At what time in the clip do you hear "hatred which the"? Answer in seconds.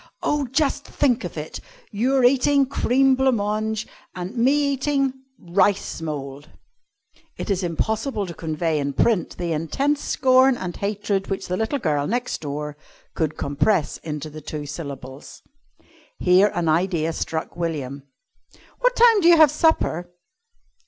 10.75-11.55